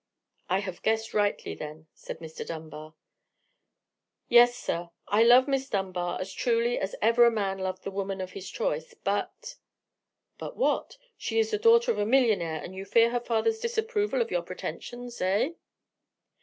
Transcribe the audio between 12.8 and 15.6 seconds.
fear her father's disapproval of your pretensions, eh?"